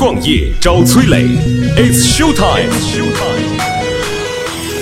[0.00, 1.26] 创业找崔磊
[1.76, 2.72] ，It's show time。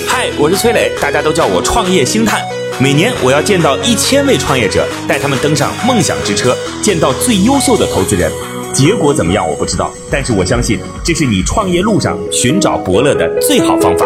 [0.07, 2.41] 嗨，我是崔磊，大家都叫我创业星探。
[2.79, 8.31] 每年我要见到一千位创业者，带他们登上梦想之车，见到最优秀的投资人。
[8.73, 14.05] 结果怎么样我不知道，但是我相信这是你创业路上寻找伯乐的最好方法。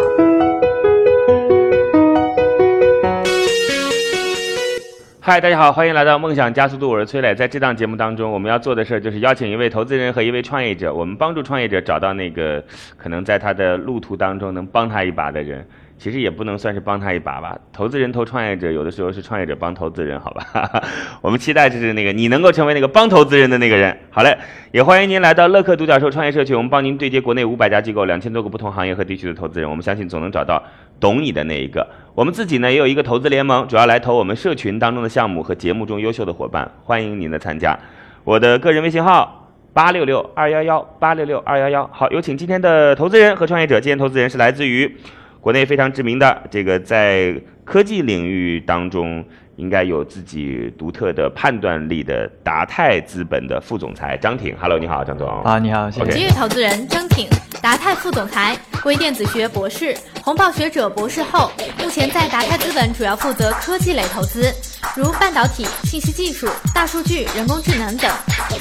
[5.26, 7.34] 嗨，大家好，欢迎来到梦想加速度，我是崔磊。
[7.34, 12.62] 在这档节目当中，我们要做的事儿就是邀请一位投资人和一位创业者，我们帮助创业者找到那个
[12.98, 15.66] 可能在他的路途当中能帮他一把的人。
[15.98, 20.84] 其实也不能算是帮他一把吧，投资人投创业者，有的时候是创业者帮投资人，好吧？
[21.22, 23.96] 我们期待就是那个你能够成为那个帮投资人的那个人。
[24.10, 24.38] 好嘞，
[24.74, 30.62] 也欢迎您来到乐客独角兽创业社区，我们帮您对接国内五百家机构、两千多个不同行业和地区的投资人，我们相信总能找到
[31.04, 31.86] 懂你的那一个。
[32.16, 37.78] 我们自己呢也有一个投资联盟，主要来投我们社群当中的项目和节目中优秀的伙伴，欢迎您的参加。
[38.24, 41.90] 我的个人微信号八六六二幺幺八六六二幺幺。
[41.92, 43.82] 好，有请今天的投资人和创业者。
[43.82, 44.96] 今天投资人是来自于。
[45.44, 49.22] 国内非常知名的这个在科技领域当中
[49.58, 55.28] 应该有自己独特的判断力的达泰资本的副总裁张挺，Hello，你好，张总。
[55.44, 56.12] 啊，你好，谢谢。
[56.12, 57.28] 职业投资人张挺，
[57.62, 64.52] 达泰副总裁，微电子学博士，红豹学者博士后，目前在达泰资本主要负责科技类投资，
[64.96, 68.10] 如半导体、信息技术、大数据、人工智能等。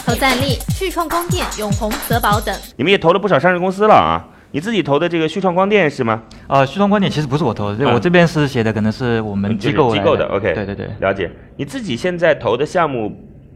[0.05, 2.55] 投资案例：旭创光电、永红、泽宝等。
[2.77, 4.25] 你们也投了不少上市公司了啊。
[4.53, 6.23] 你自己投的这个旭创光电是吗？
[6.47, 10.27] 啊，旭创光电其实不是我投的，我这边是写的，可能是我们机构机构的。
[10.27, 11.31] OK，对对对，了解。
[11.57, 13.11] 你自己现在投的项目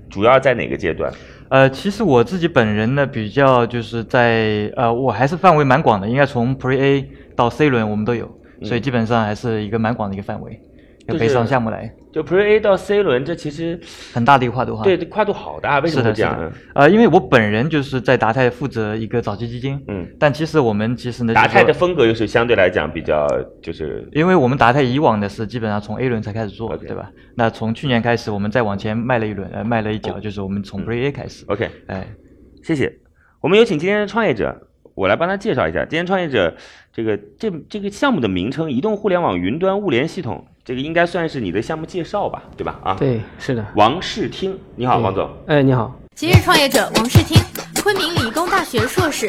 [0.09, 1.13] 主要在哪个阶段？
[1.49, 8.29] 呃，其实我自己本人呢，比较就是在呃，我还是范围蛮广的，应该从 Pre A 到 C 轮我们都有，
[8.63, 10.61] 所以基本上还是一个蛮广的一个范围。
[11.07, 13.79] 就背上项目来，就 Pre A 到 C 轮，这其实
[14.15, 14.83] 很大的一个跨度哈。
[14.83, 16.51] 对，跨度好大，为什么这样？
[16.75, 23.29] 呃，因为我本人就是在达泰负责一个早期基金，嗯，但其实我们其实呢，达泰的风格又是相对来讲比较
[23.63, 27.11] 就是，因为我们达泰以往的是基本上从 A 轮才开始做，对吧？
[27.35, 31.45] 那从去年开始，我们再往前迈了一轮，呃，迈了一脚，就是我们从 Pre A 开始。
[31.49, 32.07] OK，哎，
[32.63, 32.91] 谢谢。
[33.43, 34.59] 我们有请今天的创业者，
[34.95, 35.81] 我来帮他介绍一下。
[35.81, 36.57] 今天创业者
[36.95, 40.47] 这个这这个项目的名称——移动互联网云端物联系统。
[40.67, 42.77] 这个应该算是你的项目介绍吧，对吧？
[42.83, 43.65] 啊，对，是的。
[43.77, 45.31] 王世听，你好，王总。
[45.47, 45.95] 哎，你好。
[46.17, 47.41] 今日创业者王世听，
[47.85, 49.29] 昆明理工大学硕士，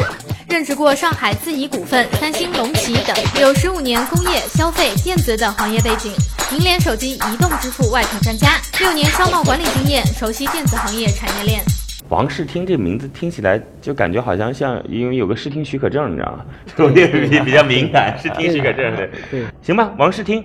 [0.50, 6.12] 任职过上海自怡股份、三星、龙旗等，有十五年工业、消费、电子等行业背景，
[6.58, 11.62] 银联手机移动支付外拓专家，六年商贸管理经验，熟悉电子行业产业链。
[12.10, 16.46] 王世听这名字听起来就感觉好像像，因为有个视听许可证，你知道吗？
[16.78, 19.12] 我 这个比比较敏感，视听许可证对。
[19.30, 19.44] 对。
[19.62, 20.44] 行吧，王世听。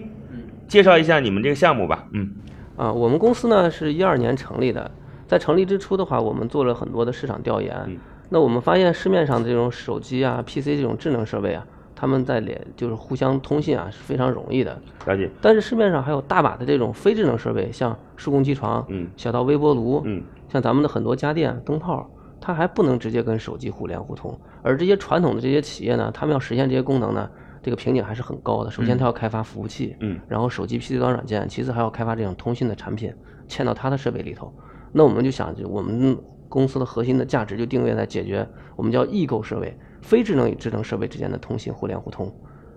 [0.72, 2.06] 介绍一下你们这个项目吧。
[2.12, 2.30] 嗯，
[2.78, 4.90] 啊，我们公司呢是一二年成立的，
[5.26, 7.76] 在成立之初的话，我们做了很多的市场调研。
[8.30, 11.62] 那我们发现市面上的这种手机啊、PC 这种智能设备啊，
[11.94, 14.80] 他们在连就是互相通信啊是非常容易的。
[15.04, 15.28] 了解。
[15.42, 24.34] 但是市面上还有大把的这种非智能设备，像数控机床，嗯，小到微波炉，嗯，像咱们的很多家电、灯泡，它还不能直接跟手机互联互通。
[24.62, 27.28] 而这些传统的这些企业呢，他们要实现这些功能呢。
[27.62, 28.70] 这个瓶颈还是很高的。
[28.70, 33.14] 首先，它要开发服务器，嗯，然后手机 PC 端软件，其次还要开发这种通信的产品，
[33.48, 34.52] 嵌到它的设备里头。
[34.92, 36.18] 那我们就想，就我们
[36.48, 38.46] 公司的核心的价值就定位在解决
[38.76, 42.34] 我们叫异构设备、非智能与智能设备之间的通信互联互通。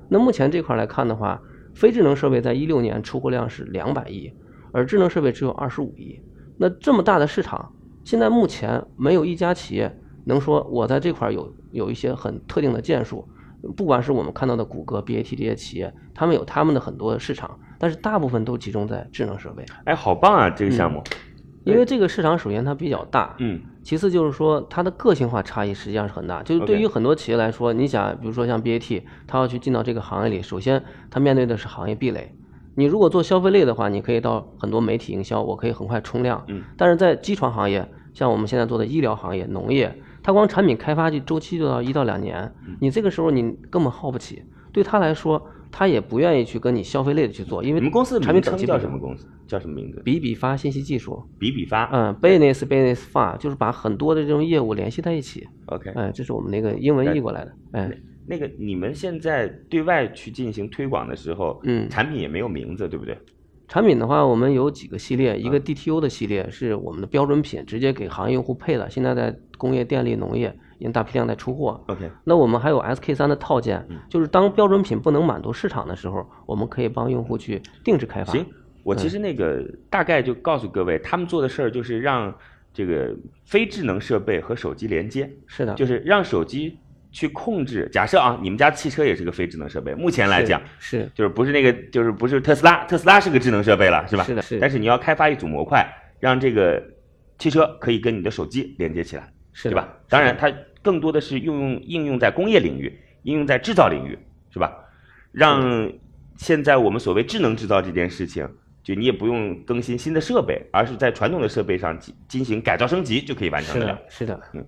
[0.08, 1.42] 那目前这块来看的话，
[1.74, 4.32] 非智能设备在一六年出货量是两百亿，
[4.72, 6.22] 而智能设备只有二十五亿。
[6.58, 7.74] 那这么大的市场，
[8.04, 9.94] 现在目前没有一家企业
[10.26, 13.28] 能说我在这块有有一些很特定的建树。
[13.76, 19.66] 不管是我们看到的谷歌、BAT 这些企业，他们有他们的很多的市场，但是大部分都集中在智能设备。
[19.86, 21.04] 哎，好棒啊，这个项目！
[21.64, 26.44] 因为这个市场首先它比较大，嗯，其次就是说它的个性化差异实际上是很大。
[26.44, 32.36] 就是对于很多企业来说，你想，比如说像 BAT，它要去进到这个行业里，首先它面对的是行业壁垒。
[32.76, 40.00] 你如果做消费类的话，你可以到很多媒体营销，我可以很快冲量，嗯，但是在机床行业，像我们现在做的医疗行业、农业。
[40.26, 42.52] 它光产品开发就周期就要一到两年，
[42.82, 44.42] 你这个时候你根本耗不起。
[44.74, 45.40] 对他来说，
[45.72, 49.28] 他也不愿意去跟你消费类的去做，因为你们公司产品等级叫什么公司？
[49.46, 50.02] 叫什么名字？
[50.04, 51.24] 比比发信息技术。
[51.38, 51.88] 比比发。
[51.94, 55.48] 嗯，business business 发就是把很多的这种业务联系在一起。
[55.68, 55.92] OK。
[55.94, 57.54] 嗯，这是我们那个英文译过来的。
[57.74, 57.92] 哎，
[58.26, 63.16] 那个你们现在对外去进行推广的时候，嗯，产品也没有名字，对不对？
[63.68, 68.90] 产品的话，我们有几个系列，一个 DTU 的系列是我们的标准品，直接给行业用户配的。
[68.90, 71.84] 现在在工业、电力、农业已经大批量在出货。
[71.88, 78.34] OK，那我们还有 SK 三的套件，就是当标准品不能满足市场的时候，我们可以帮用户去定制开发。
[78.34, 78.46] 行，
[78.84, 82.34] 我其实那个大概就告诉各位，他们做的事儿就是让
[82.72, 83.16] 这个
[83.46, 86.78] 非智能设备和手机连接，是的，就是让手机
[87.16, 87.90] 去控制。
[87.94, 94.24] 假设啊，你们家汽车也是个非智能设备，目前来讲是就是不是那个就是不是特斯拉，特斯拉是个智能设备了，是吧？
[94.26, 94.60] 是的，是。
[94.60, 95.88] 但是你要开发一组模块，
[96.20, 96.84] 让这个
[97.38, 99.88] 汽车可以跟你的手机连接起来，是对吧？
[100.10, 104.20] 当然，它更多的是应用应用在工业领域，应用在制造领域，
[104.52, 104.76] 是吧？
[105.32, 105.92] 让
[106.36, 108.48] 现在我们所谓智能制造这件事情。
[108.86, 114.00] 就你也不用更新新的设备，而是在传统的设备上进进行改造升级就可以完成了。
[114.10, 114.68] 是的，嗯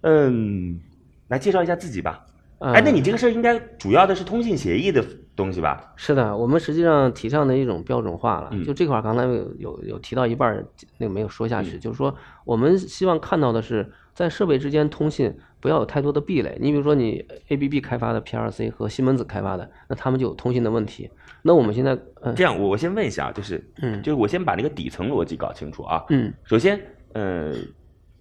[0.00, 0.80] 嗯，
[1.30, 2.26] 来介绍一下自己吧。
[2.58, 5.02] 哎，那你这个事儿应该主要的是通信协议的
[5.34, 5.94] 东西吧？
[5.96, 8.52] 是的，我们实际上提倡的一种标准化了。
[8.66, 10.66] 就这块儿刚才有有有提到一半儿，
[10.98, 16.58] 那个没有说下去，就是说我们希望看到的是在设备之间通信不要有太多的壁垒。
[16.60, 21.08] 你比如说你 ABB 开发的 PRC 和西门子开发的，那他们就有通信的问题。
[21.40, 21.98] 那我们现在
[22.36, 26.78] 这样，我我先问一下啊，就是，嗯，就是我先把那个底层逻辑搞清楚啊，嗯，首先，
[27.14, 27.54] 呃，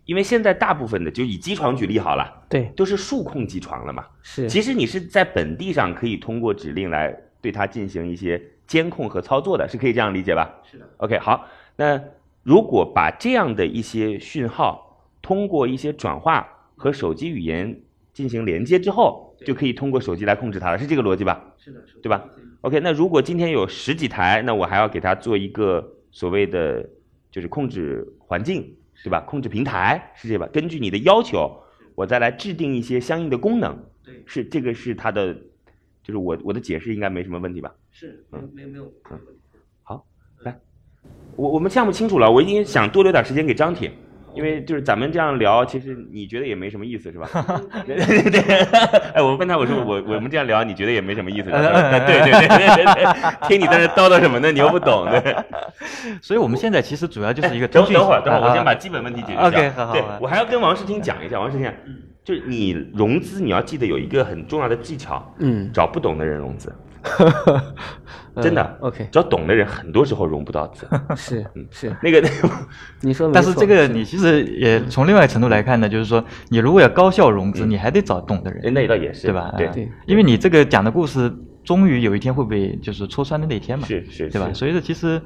[0.09, 10.51] 因为现在大部分的就以机床举例好了，对，都是数控机床了嘛，是，其实你是在本地上可以通过指令来对它进行一些监控和操作的，是可以这样理解吧？
[10.63, 12.01] 是的，OK，好，那
[12.41, 17.79] 如果把这样的一些讯号通过一些转化和手机语言
[18.11, 21.53] 进行连接之后，就可以通过手机来控制它了，是这个逻辑吧？
[21.59, 22.25] 是的，对吧
[22.61, 26.83] ？OK，那如果今天有十几台，那我还要给它做一个所谓的
[27.29, 29.21] 就是控制环境，对吧？
[29.21, 30.47] 控制平台是这吧？
[30.51, 31.51] 根据你的要求，
[31.95, 33.77] 我再来制定一些相应的功能。
[34.03, 35.33] 对，是这个是它的，
[36.03, 37.73] 就是我我的解释应该没什么问题吧？
[37.91, 38.91] 是，嗯，没有没有。
[39.11, 39.19] 嗯，
[39.83, 40.05] 好，
[40.39, 40.59] 来，
[41.35, 43.91] 我我们项目清楚了，我已经想多留点时间给张铁。
[44.33, 47.27] 因为就是咱们这样聊，其实你觉得也没什么意思，是吧？
[47.85, 48.41] 对对对。
[49.13, 51.49] 哎，我问他，我说我我们这样聊，你觉得也没什么意思？
[51.49, 53.47] 对对对对对。
[53.47, 54.51] 听你在那叨叨什么呢？
[54.51, 55.35] 你又不懂，对。
[56.21, 57.67] 所以我们现在其实主要就是一个。
[57.67, 59.47] 等等会儿，等会儿，我先把基本问题解决掉。
[59.47, 59.93] OK，好好。
[59.93, 61.71] 对，我还要跟王世清讲一下，王世清，
[62.23, 66.73] 就是你融资，你要记得有一个很重要的技巧，嗯，找不懂的人融资。
[68.41, 70.87] 真的，OK，只要懂的人，很多时候融不到资。
[71.15, 72.25] 是，是那个，
[73.01, 78.73] 你说，但是这个你其实也从另外程度来看呢，就是说，你如果要高效融资，你还得找懂的人。
[78.73, 79.53] 那倒也是，对吧？
[79.57, 81.29] 对对，因为你这个讲的故事，
[81.65, 83.85] 终于有一天会被就是戳穿的那天嘛。
[83.85, 84.49] 是是，对吧？
[84.53, 85.21] 所以说，其实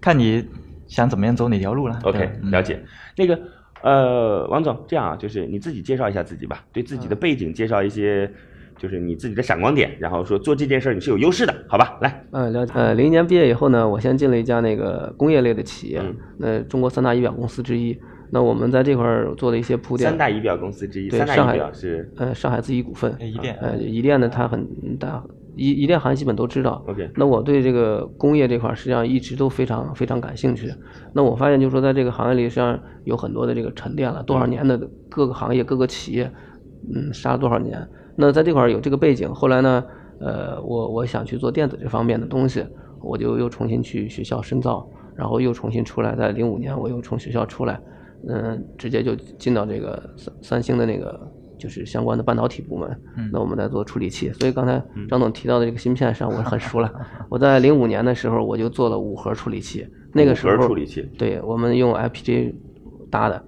[0.00, 0.46] 看你
[0.86, 1.98] 想怎么样走哪条路了。
[2.04, 2.80] OK，了解。
[3.16, 3.40] 那个，
[3.82, 8.30] 呃，王总，这样啊，就是你自己介绍一下自己吧，对自己的背景介绍一些。
[8.82, 11.96] 就是你自己的闪光点，然后说做这件事儿你是有优势的，好吧？
[12.00, 12.72] 来，嗯，了解。
[12.74, 16.02] 呃，零一年毕业以后呢，我先进了一家那个工业类的企业，
[16.36, 17.96] 那中国三大仪表公司之一。
[18.32, 20.10] 那我们在这块儿做了一些铺垫。
[20.10, 24.66] 三大仪表公司之一，对，上海是呃上海自己股份，仪电，呃仪电呢它很
[24.98, 25.22] 大，
[25.54, 26.84] 仪仪电行业基本都知道。
[26.88, 27.08] OK。
[27.14, 30.72] 那我对这个工业这块儿实际上一直都非常非常感兴趣。
[31.12, 34.76] 那我发现就是说在这个行业里实际上有很多的这个沉淀了多少年的
[35.08, 36.28] 各个行业各个企业，
[36.92, 37.86] 嗯，杀了多少年。
[38.16, 39.84] 那在这块有这个背景，后来呢，
[40.20, 42.64] 呃，我我想去做电子这方面的东西，
[43.00, 47.80] 我就又重新去学校深造，然后又重新出来，在零五年我又从学校出来，
[48.28, 51.18] 嗯，直接就进到这个三三星的那个
[51.58, 53.00] 就是相关的半导体部门。
[53.32, 56.92] 那我们在做处理器，所以刚才张总提到的这个芯片上我很熟了。
[57.28, 62.54] 我在零五年的时候我就做了五核处理器，那个时候处理器，对我们用 FPGA
[63.10, 63.42] 搭的。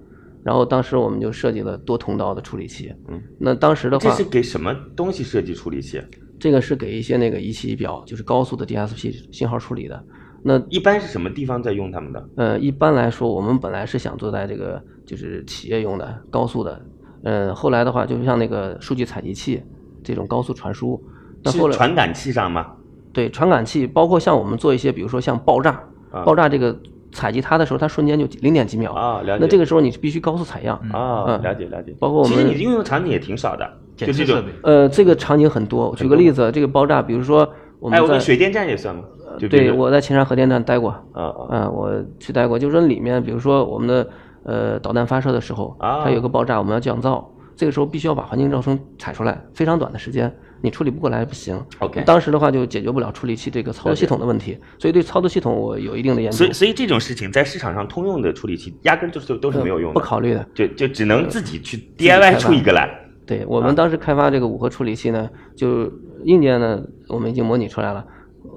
[0.45, 2.93] 然后当时我们就设计了多通道的处理器。
[3.07, 5.99] 嗯，那当时的话，这是给什么东西设计处理器？
[6.39, 10.05] 这个是给一些那个仪器仪表，就是高速的 DSP 信号处理的。
[10.43, 12.29] 那一般是什么地方在用它们的？
[12.35, 16.79] 呃，一般来说，我们本来是想做在这个就是企业用的高速的。
[17.23, 19.59] 嗯，后来的话，就像那个数据采集器
[20.03, 21.03] 这种高速传输。
[21.45, 22.67] 是传感器上吗？
[23.11, 25.83] 对，传感器包括像我们做一些，比如说像爆炸，
[26.23, 26.77] 爆炸这个。
[27.15, 29.37] 采集它的时候，它瞬间就零点几秒啊，了解。
[29.39, 31.95] 那这个时候你必须高速采样啊，了解了解。
[31.97, 35.95] 包括我们其实你应用场景也挺少的，就这种呃，这个场景很多。
[35.95, 39.03] 举个例子，这个爆炸，比如说我们在水电站也算吗？
[39.49, 42.59] 对，我在秦山核电站待过啊啊，我去待过。
[42.59, 44.07] 就是说里面，比如说我们的
[44.43, 47.23] 呃导弹发射的时候，它有个爆炸，我们要降噪，
[47.55, 50.33] 这个时候必须要把环境噪声采出来，非常短的时间。
[50.65, 51.57] 你处理不过来不行。
[51.79, 56.37] OK，当时的话就解决不了处理器这个操作系统的问题，所以对操作系统我有一定的研究。
[56.37, 62.89] 所以，所以这种事情在市场上通用的处理器压根就是都是没有用的，不考虑的，就就只能自己去 DIY 出一个来。
[63.25, 65.91] 对我们当时开发这个五核处理器呢，就
[66.23, 68.05] 硬件呢我们已经模拟出来了，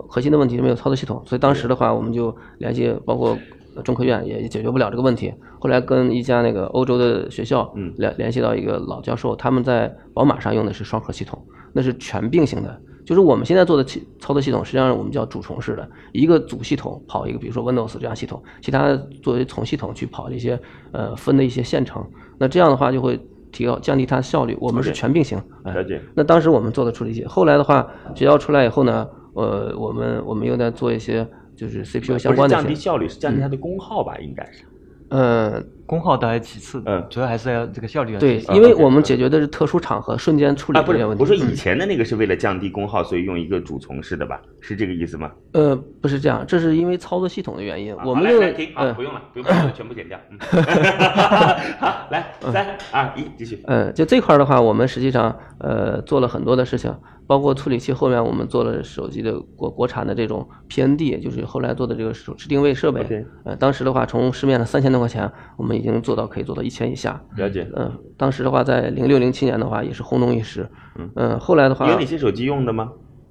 [0.08, 3.38] 核心的问题没有操作系统，所以当时的话我们就联系包括。
[3.82, 11.40] 中科院也解决不了这个问题，后来跟一家那个欧洲的学校联联系到一个老教授，他们在宝马上用的是双核系统，
[11.73, 20.58] 那是全并行的，就是我们现在做的系操作系统，实际上我们叫主从式的，一个主系统跑一个，比如说 Windows 这样系统，其他的作为从系统去跑一些
[20.92, 22.04] 呃分的一些线程，
[22.38, 23.18] 那这样的话就会
[23.50, 24.56] 提高降低它的效率。
[24.61, 25.40] 我们是全并行。
[25.64, 26.00] 了解。
[26.14, 31.26] 那当时我们做的处理器，后来的话学校出来以后呢，呃，我们我们又在做一些
[31.58, 32.54] 就是 CPU 相关的。
[32.54, 34.16] 降低效率，是降低它的功耗吧？
[34.18, 34.64] 应该是。
[35.10, 38.18] 呃，功耗倒还其次，嗯，主要还是要这个效率。
[38.18, 41.24] 对，因为我们解决的是特殊场合瞬间处理这些问题。
[41.24, 44.38] 不是，我说以前的那个是为了降低功耗，所以用一个主从式的吧？
[44.60, 45.32] 是这个意思吗？
[45.52, 47.96] 呃，不是这样，这是因为操作系统的原因。
[48.04, 50.20] 我们来来停啊，不用了，不用了， 全部剪掉。
[51.80, 53.62] 好，来三二一，继续。
[53.66, 56.94] 嗯，就这块的话，我们实际上呃做了很多的事情。
[57.28, 63.25] 包括处理器后面我们做了手机的国国产的这种 PND，就是后来做的这个手持定位设备。
[63.58, 67.23] 当时的话从市面上三千多块钱，我们已经做到可以做到一千以下。
[67.37, 67.70] 了解。
[67.76, 70.66] 嗯，当时的话在零六零七年的话也是轰动一时。
[70.97, 71.11] 嗯。
[71.16, 71.87] 嗯，后来的话。
[71.87, 72.90] 有哪些手机用的吗？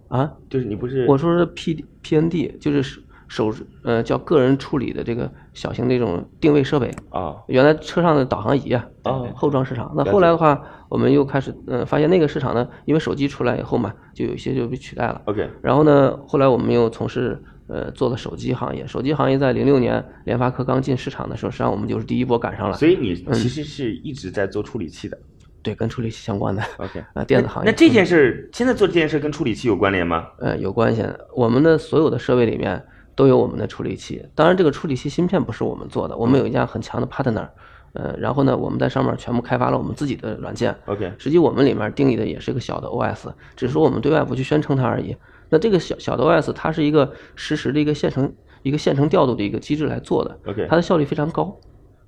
[0.09, 1.05] 啊，就是你不是？
[1.07, 3.53] 我说是 P PND，就是手
[3.83, 6.91] 呃叫个人处理的这个小型那种定位设备。
[7.09, 7.35] 啊。
[7.47, 8.87] 原来车上的导航仪啊。
[9.03, 9.23] 啊。
[9.35, 9.93] 后装市场。
[9.95, 10.61] 那后来的话。
[10.89, 15.21] 我们又开始，嗯，发现那个市场呢，因为手机出来以后嘛，就有一些就被取代了。
[15.25, 15.45] OK。
[15.61, 18.87] 然后呢，后来我们又从事，呃，做了手机行业。
[18.87, 22.77] 手机行业在零六年联发科刚进市场的时候，实际上我们就是第一波赶上了。
[22.77, 25.19] 所以你其实是一直在做处理器的。
[25.61, 26.63] 对，跟处理器相关的。
[26.77, 27.03] OK。
[27.13, 27.69] 啊，电子行业。
[27.69, 30.25] 那这件事现在做这件事跟处理器有关联吗？
[30.39, 31.03] 呃，有关系。
[31.35, 32.81] 我们的所有的设备里面
[33.17, 34.23] 都有我们的处理器。
[34.33, 37.49] 当然，这个处理器芯片不是我们做的，我们有一家很强的 partner。
[37.93, 40.75] 呃，然后呢，我们在上面全部开发了我们自己的软件。
[40.85, 45.15] OK，实际我们里面定义的也是个小的 OS，只是说我们对外不去宣称它而已。
[45.49, 48.31] 那这个小小的 OS，它是一个实时的一个线程、
[48.61, 50.37] 一个线程调度的一个机制来做的。
[50.45, 51.57] OK，它的效率非常高。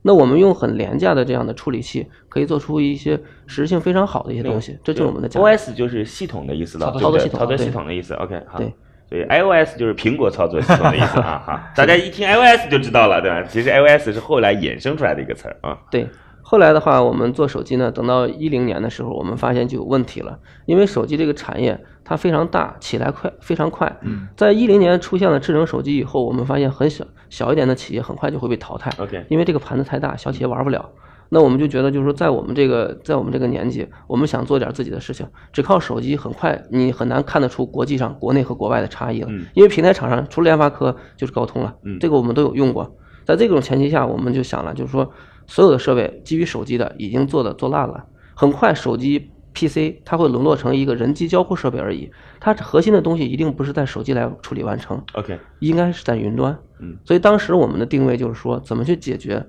[0.04, 4.78] 那我们用很廉价的这样的处理器，可以做出一些实时性非常好的一些东西。
[4.84, 8.14] 这就是我们的 OS，就是系统的意思了，操作系统，操作系统的意思。
[8.14, 8.60] OK，好。
[8.60, 8.72] 对。
[9.10, 13.44] 所以 iOS 就是苹果操作系统的意思啊，哈， 大家一听 iOS 就知道了，对吧？
[13.50, 15.78] 其实 iOS 是后来衍生出来的一个词儿啊。
[15.90, 16.08] 对。
[16.42, 20.40] 后来的话，我们做手机呢，等到一零年的时候，我们发现就有问题了。
[20.66, 23.98] 因为手机这个产业它非常大，起来快，非常快。
[24.02, 28.92] 嗯，在一零年出现了智能手机以后，我们发现很小小一点的企业很快就会被淘汰。
[28.98, 30.90] OK，因为这个盘子太大，小企业玩不了。
[31.30, 39.28] 那我们就觉得，就是说，在我们这个在我们这个年纪，我们想做点自己的事情，只靠手机很快你很难看得出国际上国内和国外的差异了。
[39.30, 41.76] 嗯，因为平台厂商除了联发科就是高通了。
[41.84, 42.96] 嗯，这个我们都有用过。
[43.26, 45.12] 在这种前提下，我们就想了，就是说。
[45.52, 48.06] 所有的设备基于手机的已经做的做烂了，
[48.36, 59.44] 很快手机 PC 它会沦落成一个人机交互设备而已，它核心的东西一定不是在手机来处理完成，OK，应该是在云端，嗯，所以当时我们的定位就是说，怎么去解决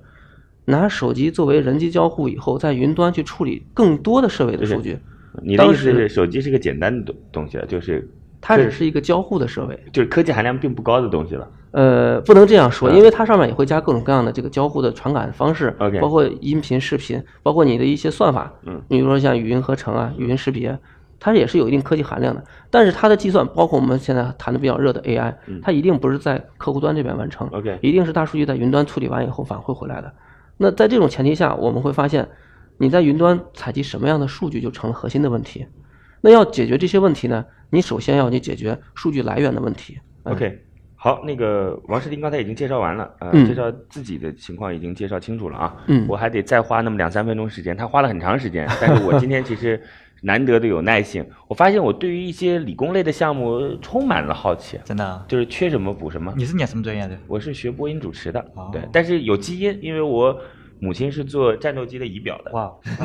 [0.70, 4.98] 拿手机作为人机交互以后，在云端去处理更多的设备的数据。
[5.42, 8.08] 你的意思是手机是个简单的东东西了，就是
[8.40, 11.48] 它只是一个交互的设备，就是科技含量并不高的东西了。
[11.72, 20.76] 呃，不能这样说，因为它上面也会加各种各样的这个交互的传感方式包括音频、视频，包括你的一些算法，嗯，你比如说像语音合成啊、语音识别，
[21.20, 22.42] 它也是有一定科技含量的。
[22.70, 30.12] 但是它的计算，包括我们现在谈的比较热的 AI，它一定不是在客户端这边完成，OK，一定是大数据在云端处理完以后返回回来的。
[30.62, 32.29] 那在这种前提下，我们会发现，
[32.76, 35.67] 你在云端采集什么样的数据就成了核心的问题。
[36.21, 40.67] 那要解决这些问题呢，你首先要去解决数据来源的问题，OK。
[40.97, 45.75] 好，那个王世丁刚才已经介绍完了，呃，介绍自己的情况已经介绍清楚了啊。
[45.87, 49.83] 嗯，我还得再花那么两三分钟时间，他花了很长时间，但是我今天其实
[50.22, 51.24] 难得的有耐性。
[51.48, 56.32] 我发现我对于一些理工类的项目充满了好奇，真的，就是缺什么补什么。
[56.36, 57.16] 你是念什么专业的？
[57.26, 60.36] 我是学播音主持的，对，但是有基因，因为我。
[60.82, 62.50] 母亲是做战斗机的仪表的。
[62.52, 62.72] 哇，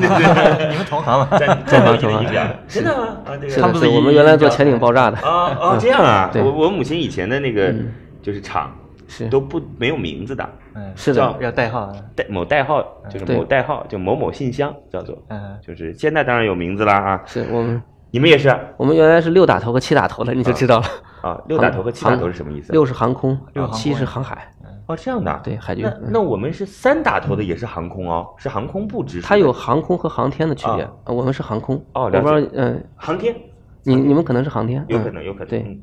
[0.78, 1.28] 们同行吗？
[1.38, 3.18] 战战斗机的仪表，真的吗？
[3.26, 5.18] 啊，这个他们是我们原来做潜艇爆炸的。
[5.18, 6.32] 啊啊，这样啊。
[6.36, 7.74] 我我母亲以前的那个
[8.22, 8.74] 就是厂，
[9.08, 10.48] 是都不没有名字的。
[10.74, 15.16] 嗯，是的，要代号，代某代号就是某代号，就某某信箱叫做。
[15.28, 17.22] 嗯，就是现在当然有名字了啊。
[17.26, 18.54] 是我们，你们也是？
[18.76, 20.86] 我们原来是六打头和七打头的，你就知道了。
[21.22, 22.72] 啊，六打头和七打头是什么意思？
[22.72, 24.52] 六是航空，六七是航海。
[24.86, 25.84] 哦，这样的，对海军。
[25.84, 29.26] 那那我们是三打头的，也是航空哦，是航空部直属。
[29.26, 31.74] 它有航空和航天的区别，我们是航空。
[31.92, 33.34] 哦，我不知道，嗯，航天，
[33.82, 35.48] 你你们可能是航天，有可能，有可能。
[35.48, 35.80] 对，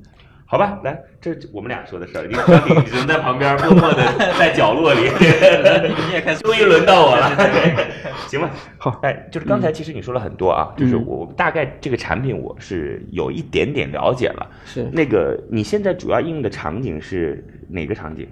[0.53, 4.03] 好吧，来，这我们俩说的事儿，小李只能在旁边默默的
[4.37, 5.09] 在角落里。
[5.17, 7.27] 你也开始，终于轮到我了，
[8.29, 8.51] 行吧？
[8.77, 14.47] 好，哎，就是刚才其实你说了很多啊，就是我大概这个产品我是有一点点了解了。
[14.63, 18.27] 是那个你现在主要应用的场景是哪个场景？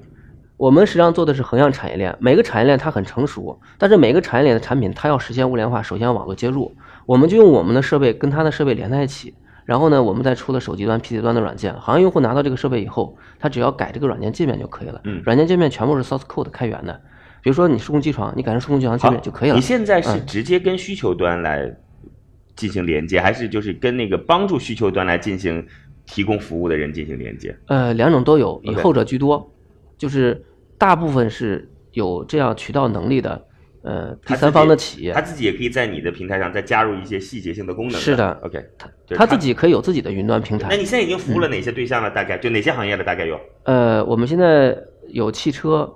[0.58, 6.72] 我们实际上做的是横向产业链，每个产业链它很成熟，但是每个产业链的产品它要实现物联化，首先网络接入，
[7.08, 9.34] 我们就用我们的设备跟它的设备连在一起，
[9.72, 15.00] 然后呢，我们再出了手机端、PC 端的软件，行业用户拿到这个设备以后，他只要改这个软件界面就可以了。
[15.06, 16.94] 嗯软件界面全部是 source code 开源的，
[17.42, 19.56] 比如说你数控机床，你改成数控机床界面就可以了。
[19.56, 21.74] 你现在是嗯直接跟需求端来
[22.58, 25.66] 进行连接，还是就是跟那个帮助需求端来进行
[26.06, 27.58] 提供服务的人进行连接？
[27.68, 29.54] 呃，两种都有，以后者居多，
[29.98, 30.44] 就是
[30.78, 33.46] 大部分是有这样渠道能力的，
[33.84, 38.00] 呃，第三方的企业他，自己也可以在你的平台上再加入一些细节性的功能。
[38.00, 38.64] 是的，OK，
[39.08, 40.68] 就是他自己可以有自己的云端平台。
[40.70, 42.12] 那你现在已经服务了哪些对象了？
[42.12, 43.04] 大概就哪些行业的？
[43.04, 43.40] 大概有？
[43.64, 45.92] 呃，我们现在有汽车、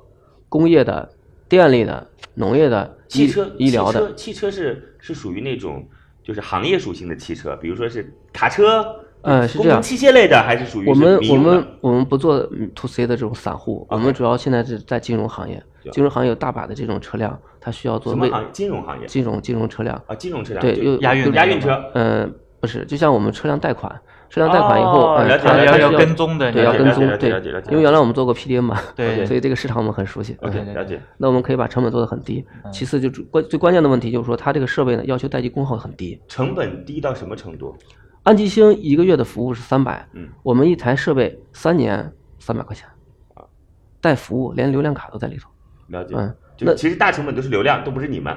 [0.50, 1.08] 工业的、
[1.48, 4.12] 电力的、农业的、汽车、医疗的。
[4.16, 5.88] 汽车，是是属于那种
[6.24, 8.84] 就是行业属性的汽车，比如说是卡车，
[9.22, 15.62] 呃是这样功能器械类的，还是属于是我们我们我们不做嗯 to C 的这种散户，我们主要现在是在金融行业。
[15.92, 18.50] 金融行业有大把的这种车辆，它需要做为什么行业？
[18.54, 20.00] 金融行业金融金融车辆。
[20.06, 21.84] 啊，金融车辆对，又押运押运车。
[21.96, 23.92] 嗯，不是，就像我们车辆贷款，
[24.30, 30.38] 车辆贷款以后，嗯哦了解要要跟踪的对，了解了解要跟踪，对了解了解，因为原来我们做过 PDN 嘛， 对所以这个市场我们很熟悉。
[30.42, 31.02] OK，嗯了解。
[31.18, 32.46] 那我们可以把成本做得很低。
[32.72, 36.22] 其次就关最关键的问题就是说，它这个设备呢要求待机功耗很低。
[36.28, 37.76] 成本低到什么程度？
[38.22, 42.88] 安吉星一个月的服务是三百，嗯，我们一台设备三年三百块钱，
[43.34, 43.44] 啊
[44.02, 45.50] 带服务连流量卡都在里头。
[45.88, 46.16] 了解。
[46.18, 48.36] 嗯就是那其实大成本都是流量，都不是你们。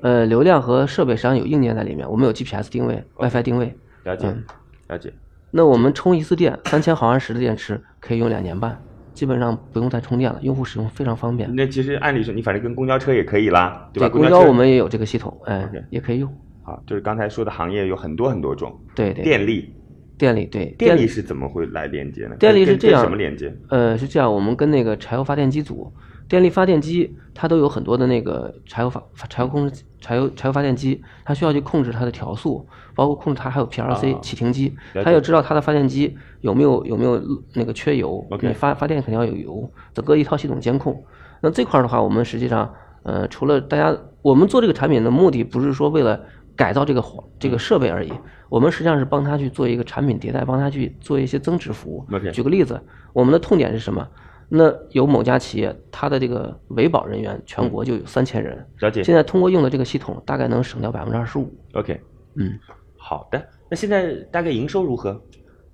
[0.00, 3.74] 呃，流量和设备实际上有硬件在里面，我们有 GPS 定位、WiFi 定位。
[4.04, 4.44] 了解嗯，
[4.88, 5.12] 了解。
[5.50, 8.78] 那我们充一次电，三千毫安时的电池可以用两年半，
[9.14, 11.52] 基本上不用再充电了，用户使用非常方便。
[11.54, 14.08] 那其实按理说，你反正跟公交车也可以啦，对吧？
[14.08, 16.30] 公交我们也有这个系统，哎也可以用。
[16.62, 19.72] 好，就是刚才说的行业有很多很多种，对对，电力，
[20.18, 22.36] 电力对电力是怎么会来连接呢？
[22.38, 23.56] 电力是这样什么连接？
[23.70, 25.90] 呃，是这样，我们跟那个柴油发电机组、
[26.28, 37.20] 电力发电机，它都有很多的那个柴油发柴油控制柴油柴油发电机，它需要去控制它的调速，包括控制它还有 PLC 啊启停机，它要知道它的发电机有没有有没有
[37.54, 41.04] 那个缺油你发发电肯定要有油，整个一套系统监控。
[41.40, 46.20] 那这块儿的话，我们实际上呃，除了大家我们做这个产品的目的不是说为了
[46.56, 48.12] 改造这个环这个设备而已，
[48.48, 52.04] 我们实际上是帮他去做一个产品迭代，帮他去做一些增值服务。
[52.32, 52.80] 举个例子，
[53.12, 54.08] 我们的痛点是什么？
[54.48, 61.52] 那有某家企业，它的这个维保人员全国就有三千人，了解现在通过用的这个系统，大概能省掉百分之二十五。
[61.74, 62.00] OK，
[62.34, 62.58] 嗯，
[62.96, 63.44] 好的。
[63.68, 65.20] 那现在大概营收如何？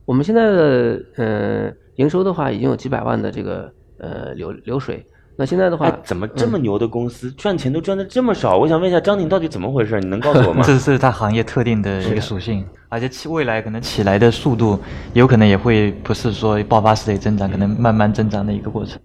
[0.04, 5.06] 我们现在的呃营收的话，已经有几百万的这个呃流流水。
[5.34, 8.58] 那现在的话，哎，怎么这么牛的公司赚钱都赚的这么少？
[8.58, 9.98] 我想问一下张宁到底怎么回事？
[9.98, 10.62] 你能告诉我吗？
[10.66, 14.78] 这是它行业特定的一个属性，而且起未来可能起来的速度，
[15.14, 19.00] 有可能也会不是说爆发式的增长，可能慢慢增长的一个过程。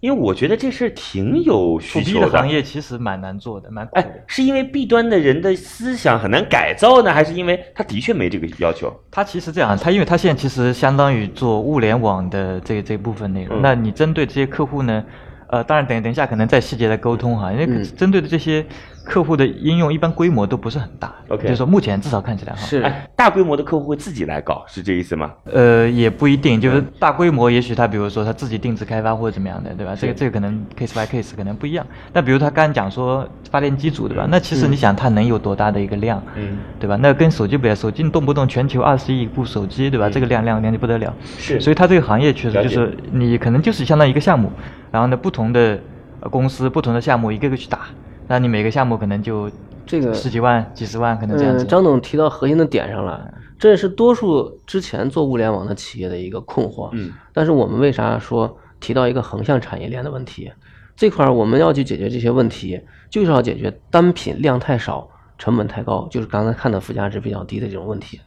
[0.00, 8.90] 因为我觉得这事儿挺有需求的行业其实蛮难做的，蛮苦的哎。，是因为弊端的人的思想很难改造呢，还是因为他的确没这个要求？
[9.10, 13.58] 他其实这样，他因为他现在其实相当于做物联网的这这部分内容。
[13.58, 15.04] 嗯那你针对这些客户呢？
[15.48, 18.64] 呃，当然等等一下可能再细节的沟通哈，因为嗯针对的这些
[19.04, 21.14] 客户的应用一般规模都不是很大。
[21.28, 22.58] OK 就是说目前至少看起来哈。
[22.60, 25.32] 是哎，大规模的客户会自己来搞，是这意思吗？
[25.44, 29.96] 呃，也不一定，嗯就是大规模，也许他比如说他自己定制开发或者怎么样的，对吧？
[29.98, 31.86] 这个这个可能 case by case 可能不一样。
[32.12, 34.26] 那比如他刚刚讲说发电机组，对吧？
[34.30, 36.96] 那其实你想它能有多大的一个量，嗯，对吧？
[37.00, 40.10] 那跟手机不一样，手机你动不动全球二十亿部手机，对吧？
[40.10, 41.10] 这个量量量就不得了。
[41.18, 44.50] 嗯是所以它这个行业确实就是你可能就是相当于一个项目，
[44.90, 45.78] 然后呢不同的
[46.20, 47.88] 呃公司不同的项目一个个去打，
[48.26, 49.50] 那你每个项目可能就
[49.86, 51.64] 这个十几万、几十万可能这样子。
[51.64, 56.90] 嗯，张总提到核心的点上了，这也是多数之前做物联网的企业的一个困惑。
[56.92, 60.52] 嗯，但是我们为啥说提到一个横向产业链的问题？
[60.96, 68.20] 这块儿我们要去解决这些问题，就是要解决单品量太少、成本太高，就是刚才看的附加值比较低的这种问题。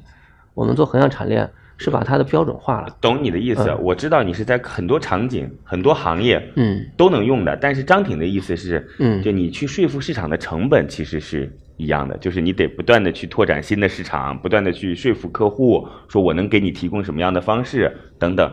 [0.53, 2.95] 我们做横向产业链是把它的标准化了。
[3.01, 7.57] 懂你的意思，嗯我知道你是在很多场景、很多行业，嗯都能用的。
[7.57, 18.49] 但是张挺的意思是，嗯就你去说服市场的成本其实是一样的，就是你得不断的去拓展新的市场，不断的去说服客户，说我能给你提供什么样的方式等等，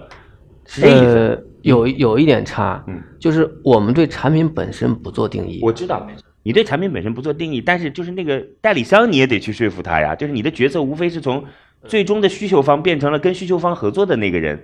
[0.65, 1.19] 是这意思。
[1.19, 5.61] 呃，有有一点差，嗯，就是我们对产品本身不做定义。
[5.63, 6.07] 我知道
[6.45, 11.45] 你对产品本身不做定义，但是就是那个代理商你也得去说服他呀，就是你的角色无非是从
[11.85, 14.61] 最终的需求方变成了跟需求方合作的那个人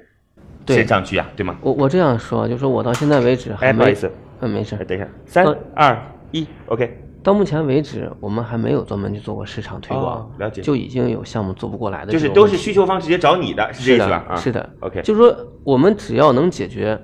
[0.67, 1.57] 对身上去啊，对吗？
[1.63, 4.85] 我我这样说，就说我到现在为止还哎，没，不好意思，嗯，没事哎，。
[4.85, 14.25] 等一下，三呃二一，OK，到目前为止，我们还没有专门去做过市场推广，哦了解就已经有项目做不过来的就是都是需求方直接找你的，是这意思吧？
[14.31, 17.01] 啊，是的，OK，就是说我们只要能解决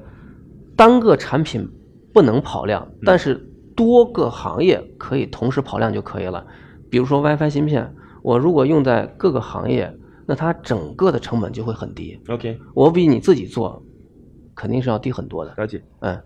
[0.77, 1.69] 单个产品
[2.13, 3.35] 不能跑量，嗯但是
[3.77, 6.45] 多个行业可以同时跑量就可以了。
[6.91, 9.95] 比如说 WiFi 芯片，我如果用在各个行业，
[10.31, 12.17] 那它整个的成本就会很低。
[12.29, 13.83] OK，我比你自己做，
[14.55, 15.53] 肯定是要低很多的。
[15.57, 15.83] 了解。
[15.99, 16.23] 嗯，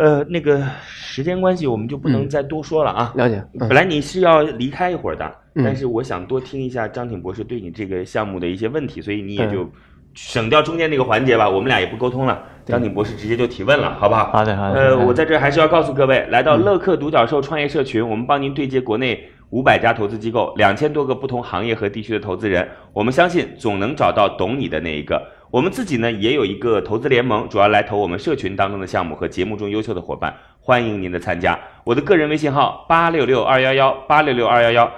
[0.00, 3.12] 呃，那个时间关系，我们就不能嗯再多说了啊。
[3.14, 3.36] 了解。
[3.52, 9.70] 嗯本来你是要离开一会儿的，嗯但是我想多听一下张挺博士对你这个项目的一些问题，所以你也嗯就
[10.14, 14.32] 省掉中间那个环节吧，我们俩也不沟通了，张挺博士直接就提问了，好不好？
[14.32, 25.22] 好的好的呃，嗯我在这儿还是要告诉各位，来到乐客独角兽创业社群，我们帮您对接国内五百家投资机构，两千多个不同行业和地区的投资人，我们相信总能找到懂你的那一个。
[25.50, 31.58] 我们自己呢也有一个投资联盟，主要来投我们社群当中的项目和节目中优秀的伙伴，欢迎您的参加。
[31.84, 34.90] 我的个人微信号八六六二幺幺八六六二幺幺。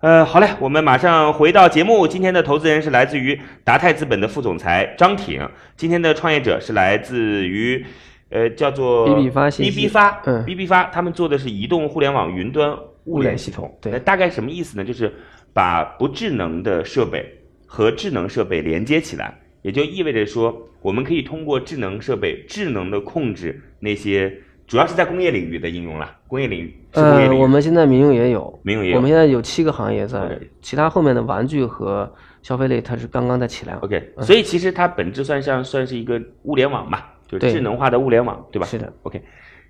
[0.00, 2.06] 呃，好嘞，我们马上回到节目。
[2.06, 7.86] 今天的投资人是来自于达泰资本的副总裁张挺，今天的创业者是来自于，
[8.28, 13.76] 呃，叫做 BB 发 BB 发，嗯，BB 发，他们做的是移动互联网云端物联系统。
[13.80, 14.84] 对那大概什么意思呢？
[14.84, 15.12] 就是
[15.52, 17.24] 把不智能的设备
[17.66, 24.32] 和智能设备连接起来，也就意味着说，我们可以通过智能设备智能的控制那些，
[24.66, 26.16] 主要是在工业领域的应用了。
[26.26, 32.12] 工业领域是工业呃，领域，我们现在民用也有，民用也有我们现在有七个行业在其他后面的玩具和
[32.42, 33.74] 消费类它是刚刚在起来。
[33.74, 38.66] OK，所以其实它本质算上算是一个物联网嘛，就是智能化的物联网，对吧？
[38.66, 38.92] 是的。
[39.02, 39.22] OK，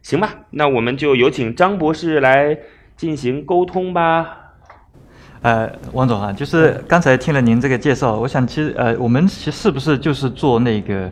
[0.03, 2.59] 行吧，那我们就有请张博士来
[2.96, 4.40] 进行沟通吧。
[5.42, 11.11] 呃，王总啊，就是刚才听了您这个介绍，我想其实呃，我们其实是不是就是做那个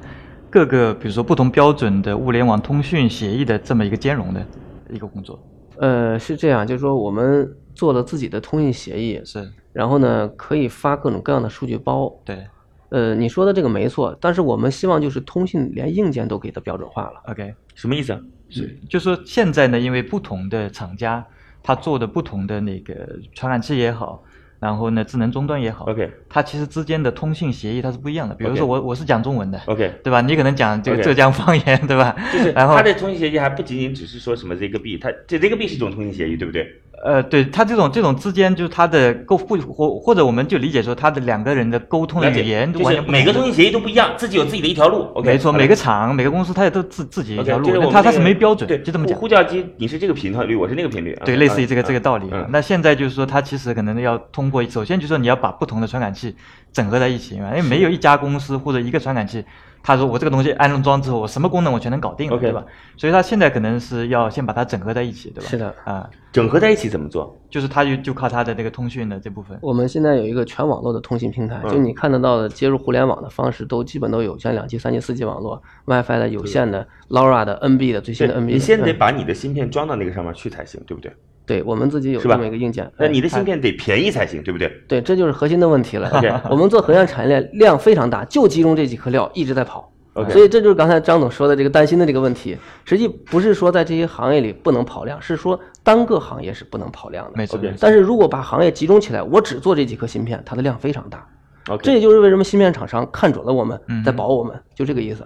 [0.49, 4.43] 各个比如说不同标准的物联网通讯协议的这么一个兼容的
[4.89, 5.39] 一个工作？
[5.77, 12.11] 呃，是这样，就是说我们做了自己的通信协议，是然后呢可以发各种各样的数据包。
[12.25, 12.47] 对
[12.89, 17.23] 呃，你说的这个没错，但是我们希望就是通信连硬件都给它标准化了。
[17.31, 18.21] ，OK，什么意思啊？
[18.49, 21.27] 是就是说现在呢，因为不同的厂家
[21.63, 22.95] 他做的不同的那个
[23.35, 24.23] 传感器也好，
[24.59, 28.35] 然后呢智能终端也好 OK 它其实之间的通信协议它是不一样的。
[28.35, 30.21] 比如说我我是讲中文的 OK 对吧？
[30.21, 32.17] 你可能讲这个浙江方言对吧？
[32.33, 36.81] 就是 然后它的通信协议还不仅仅只是说什么 ZigBee，它这 ZigBee 是一种通信协议，对不对？
[37.05, 45.09] 呃，对他这种这种之间，就是他的沟不或或者我们就理解说，他的两个人的沟通的语言就是每个通信协议都不一样，自己有自己的一条路。
[45.15, 49.29] OK，没错，每个厂每个公司它也都自自己一条路它它是没标准，对，就这么讲呼。
[49.33, 51.19] 叫机你是这个频率，我是那个频率。
[51.25, 52.31] 对，嗯类似于这个嗯这个道理。
[52.51, 56.37] 那现在就是说，它其实可能要通过，首先就是说你要把不同的传感器
[56.73, 59.43] 整合在一起嘛，因为没有一家公司或者一个传感器，
[59.83, 62.65] 他说我这个东西安装之后，我什么功能我全能搞定了，OK 对吧？
[62.97, 65.49] 所以他现在可能是要先把它整合在一起，对吧？
[65.51, 67.37] 是的啊，整合在一起怎么做？
[67.51, 69.59] 就是它就就靠它的这个通讯的这部分。
[69.61, 78.53] 我们现在有一个全网络的通信平台，嗯就你看得到的接入互联网的方式都基本都有，像两 G、三 G、四 G 网络、WiFi 的、有线的、LoRa 的、NB 的最新的 NB 的。
[78.53, 81.13] 你先得嗯把你的芯片装到那个上面去才行，对不对？
[81.45, 82.91] 对我们自己有是吧这么一个硬件。
[82.97, 84.69] 那你的芯片得便宜才行，对不对？
[84.87, 86.09] 对，这就是核心的问题了。
[86.11, 89.91] OK 我们做核心产业链量非常大，就集中这几颗料一直在跑。
[90.15, 92.57] OK 所以这就是刚才张总说的这个担心的这个问题。
[92.85, 97.33] 实际不是说在这些行业里不能跑量，是说单个行业是不能跑量的。
[97.35, 101.27] 没错但是如果把行业集中起来，我只做这几颗芯片，它的量非常大。
[101.69, 105.25] OK，这也就是为什么芯片厂商看准了我们嗯，在保我们，就这个意思。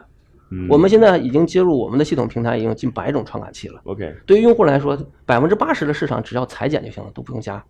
[0.51, 3.81] 嗯我们现在已经接入我们的系统平台，已经有近百种传感器了。
[3.85, 7.63] OK，对于用户来说，百分之八十的市场只要裁剪就行了，都不用加。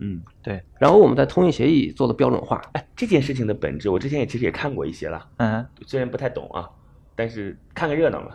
[0.00, 6.68] 嗯，对，然后我们在通信协议做了标准化，哎，这件事情的本质，我之前也其实也看过一些了，嗯，虽然不太懂啊，
[7.16, 8.28] 但是看个热闹嘛。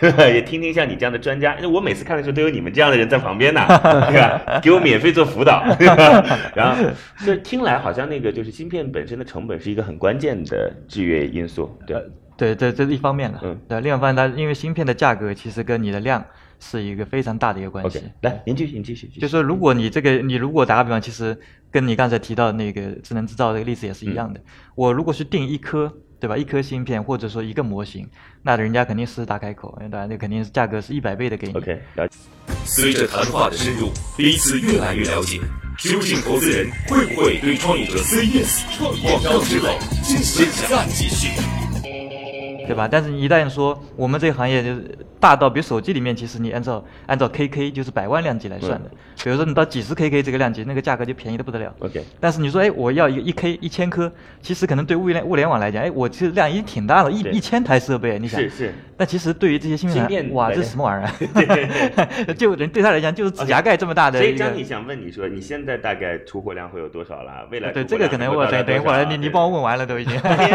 [0.28, 3.60] 也听听像你这样的专家，因为我每次看的时候都有你们这样的人在旁边呢，
[4.12, 4.60] 对吧？
[4.62, 6.22] 给我免费做辅导，对吧？
[6.54, 6.84] 然后
[7.24, 12.02] 这听来好像那个就是芯片本身的成本是一个很关键的制约因素，对吧
[12.38, 13.40] 对，这这是一方面了。
[13.42, 16.24] 嗯对，另外一方面，它因为芯片的价格其实跟你的量
[16.60, 17.98] 是一个非常大的一个关系。
[17.98, 21.36] ？OK，来，您继续，您继续，就说如果你这个，你如果打个比方，其实
[21.70, 24.40] 跟你刚才提到那个智能制造这个例子也是一样嗯的。
[24.76, 26.36] 我如果是定一颗，对吧？
[26.36, 28.08] 一颗芯片或者说一个模型，
[28.42, 31.54] 那人家肯定狮子大开口，因为当然这肯定是价格是一百倍的给你。
[31.54, 31.80] OK。
[32.64, 35.40] 随着谈话的深入，彼此越来越了解，
[35.78, 38.62] 究竟投资人会不会对创业者 say yes？
[39.02, 41.40] 广告之后，精神再继续。
[42.68, 42.88] 对吧？
[42.90, 48.90] 但是你一旦说我们这个行业就是大到，比如手机里面，其实你按照按照 KK 就是百万量级来算的，
[49.22, 51.74] 比如说你到几十 KK 这个量级，那个价格就便宜的不得了。
[51.80, 54.10] OK 但是你说，哎，我要一个一 K 一千颗，
[54.42, 61.66] 其实可能对物联物联网来讲，哎，我其实量已经挺大了，一一千台设备，你想是是，但其实对于这些芯芯片，哇，这是什么玩意对对
[62.26, 62.34] 对？
[62.36, 64.18] 就人对他来讲就是指甲盖这么大的。
[64.18, 67.46] 所以张你想问你说，你现在大概出货量会有多少了？
[67.50, 70.18] 未来对这个可能我等等一会儿，你你帮我问完了都已经。
[70.20, 70.50] 对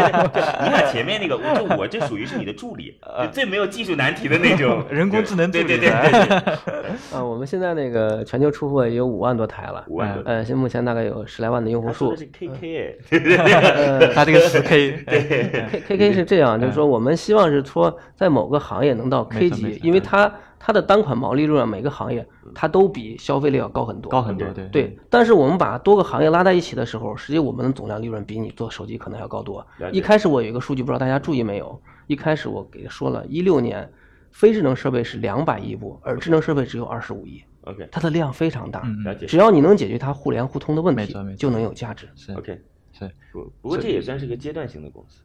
[0.64, 5.64] 你把前面那个，我就我就属于是你的助理，就 最没有技术难题的那种 人工智能助理。
[5.64, 7.16] 对对对对。
[7.16, 10.22] 啊， 我们现在那个全球出货也有五万多台了，五万多。
[10.24, 12.14] 呃，现目前大概有十来万的用户数。
[12.16, 20.32] 是 KK 哎，他这个十 K，对，K K K 是这样，就是说我们希望是说在某个行业能到 K 级，因为它。
[20.66, 24.98] 它的单款毛利润，每个行业它都比消费类要高很多，高很多，对对。
[25.10, 29.66] 但是我们把多个行业拉在一起的时候，实际我们的总量利润比你做手机可能要高多。
[29.92, 31.78] 一开始我有一个数据，不知道大家注意没有？
[32.06, 33.86] 一开始我给说了一六年，
[34.30, 37.42] 非智能设备是两百亿部，而智能设备只有二十五亿。
[37.64, 39.26] OK，它的量非常大，了解。
[39.26, 42.08] 只要你能解决它互联互通的问题，就能有价值。
[42.16, 42.58] 是 OK，
[42.92, 43.10] 是。
[43.34, 45.20] 不不过这也算是个阶段性的公司。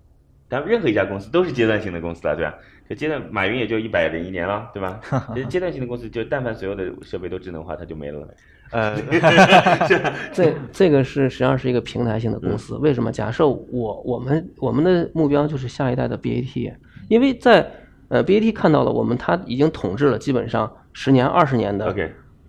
[0.52, 2.58] 但任何一家公司都是阶段性的公司了，对吧？
[2.90, 5.00] 这阶段马云也就一百零一年了，对吧？
[5.36, 8.28] 其实阶段性的公司，就但凡所有的设备都智能化，它就没了。
[8.72, 9.00] 呃，
[10.34, 12.76] 这这个是实际上是一个平台性的公司。
[12.78, 13.12] 为什么？
[13.12, 16.74] 假设我我们我们的目标就是下一代的 BAT，
[17.08, 17.72] 因为在
[18.08, 21.96] 呃 BAT 看到了我们它已经统治了基本上十年二十年的。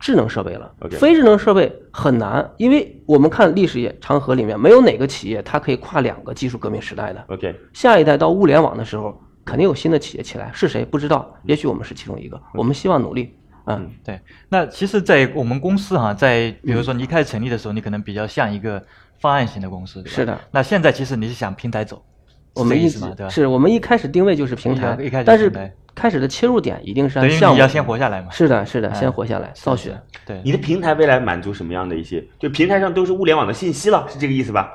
[0.03, 7.23] 智能设备了，非智能设备很难，因为我们看历史也长河里面，没有哪个企业它可以跨两个技术革命时代的。
[7.29, 11.35] OK，下一代到物联网的时候，肯定有新的企业起来，是谁不知道？
[11.45, 13.37] 也许我们是其中一个，我们希望努力。
[13.67, 14.21] 嗯，对。
[14.49, 18.83] 那其实，在我们公司哈，在比如说你一开始成立的时候，你可能比较像一个
[19.21, 20.41] 方案型的公司，是的。
[20.51, 22.03] 那现在其实你是想平台走，
[22.55, 25.73] 我们一直是我们一开始定位就是平台，一开始但是。
[25.93, 28.31] 开始的切入点一定是按项目，要先活下来嘛？
[28.31, 30.01] 是的，是的，先活下来，造血。
[30.25, 32.25] 对，你的平台未来满足什么样的一些？
[32.39, 34.71] 就平台上都是物联网的信息了，是这个意思吧？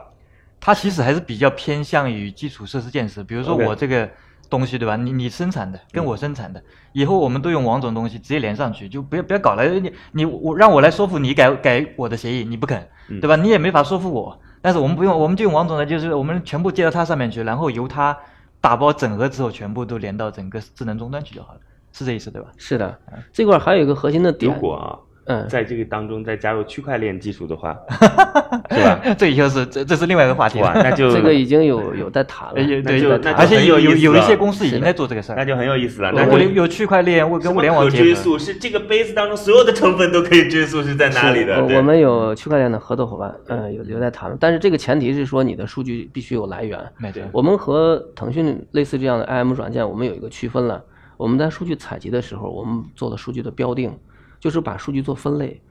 [0.60, 4.08] 它其实还是比较偏向于基础设施建设，比如说我这个
[4.50, 4.96] 东西，对吧？
[4.96, 6.62] 你你生产的跟我生产的，
[6.94, 9.66] 以后我们都用王总东西直接连上去，就不要不要搞了。
[9.68, 12.88] 你你我让我来说服你改改我的协议，你不肯，
[13.22, 13.36] 对吧？
[13.36, 14.40] 你也没法说服我。
[14.62, 18.18] 但是我们不用，我们就用王总的，就是我们全部接到他上面去，然后由他
[18.60, 21.60] 打包整合之后，全部都连到整个智能终端去就好了。
[21.92, 22.50] 是这意思对吧？
[22.58, 23.00] 是的，
[23.32, 24.54] 这块还有一个核心的点。
[24.54, 27.76] 如果啊，嗯，在这个当中再加入区块链技术的话，
[28.70, 29.00] 是吧？
[29.18, 30.72] 这以后是这这是另外一个话题了。
[30.76, 36.12] 那就 这个已经有有在谈了，对，就而且有有有一些公司已经在做这个事儿，那就很有意思了。
[36.14, 41.60] 那有有区块链跟物联网追溯，是这个杯子当中所有的成分都可以追溯是在哪里的？
[41.76, 46.80] 我们有区块链的合作伙伴，嗯，有有在谈，但是这个前提是说你的数据必须有来源。
[47.12, 50.84] 对，我们和腾讯类似这样的 IM 软件，我们有一个区分了。
[51.18, 53.16] 我们在数据采集的时候，我们做了。
[53.16, 53.98] 数据的标定，
[54.40, 55.62] 就是把数据做分类。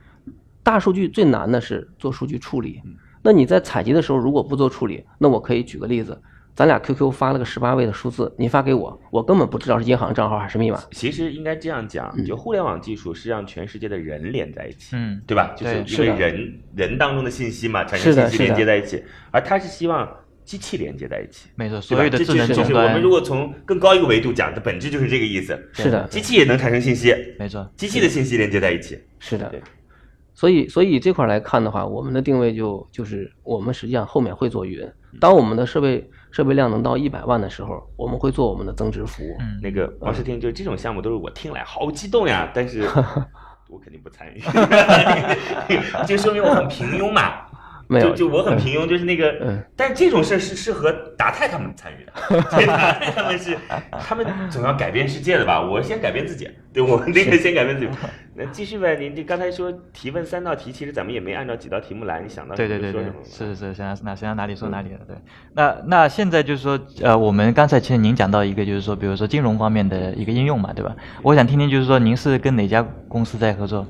[0.63, 2.81] 大数据最难的是做数据处理。
[3.21, 6.19] 那你在采集的时候如果不做处理，那我可以举个例子，
[6.53, 10.79] 咱俩 QQ 发了个十八位的数字，你发给我，我根本不知道是银行账号还是密码。
[10.91, 15.53] 其实应该这样讲，就互联网技术是让全世界的人连在一起，嗯，对吧？
[15.55, 20.07] 就是因为人人当中的信息嘛，产生信息连接在一起，而他是希望。
[20.45, 22.85] 机器连接在一起，没错，所有的智能终端。
[22.85, 25.59] 我们如果从更高一个维度讲，的本质就是这个意思。
[25.73, 28.97] 是的，机器也能产生信息，没错，机器的信息连接在一起。
[29.19, 29.51] 是的，
[30.33, 34.87] 所以，所以这块来看的话，我们的定位就就是我们实际上后面会做云。
[35.19, 39.35] 当我们的设备设备量能到一百万的时候，我们会做我们的增值服务。
[39.39, 42.81] 嗯那个王世听，就这种项目都是我听来好激动呀，但是
[43.67, 44.39] 我肯定不参与，
[46.05, 47.44] 就说明我很平庸嘛。
[47.89, 53.57] 就就我很平庸，就是那个，但这种事儿是适合达泰他们参与的， 达泰他们是
[53.99, 55.61] 他们总要改变世界的吧？
[55.61, 57.91] 我先改变自己，对我们这个先改变自己。
[58.37, 65.15] 那继续呗，您这刚才说提问三道题，其实咱们也没按照几道题目来，你想到对对对对，是是是，想那想到哪里说哪里了，对。
[65.53, 70.93] 那那现在就是说，呃，我们刚才其实您讲到一个，就是说，比如说金融方面的一个应用嘛，对吧？
[71.21, 73.87] 我想听听，就是说您是跟哪家公司在合作？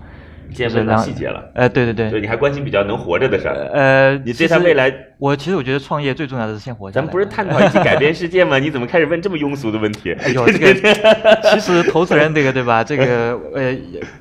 [0.54, 6.94] 见问到细节了，呃，对对对，对，你还关心比较能活着的事儿，呃，你对他未来，我其实我觉得创业最重要的是先活着。
[6.96, 8.60] 咱们不是探讨一起改变 世界吗？
[8.60, 10.14] 你怎么开始问这么庸俗的问题？
[10.24, 10.74] 哎呦，这个
[11.54, 12.84] 其实投资人这个对吧？
[12.84, 13.76] 这个呃，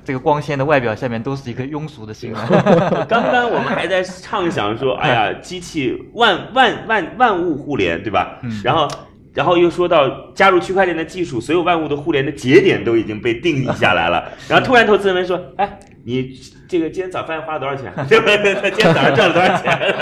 [0.05, 2.33] 这个光鲜的外表下面都是一颗庸俗的心。
[3.09, 8.41] 刚刚我们还在畅想说，哎呀，机器万万万万物互联，对吧？
[8.63, 8.89] 然后。
[9.35, 14.31] 然后又说到加入区块链的技术，所有万物的互联的节点都已经被定义下来了。
[14.49, 16.33] 然后突然投资人们说：“哎，你
[16.69, 17.93] 这个今天早饭花了多少钱？
[18.09, 19.95] 对不对今天早上挣了多少钱？”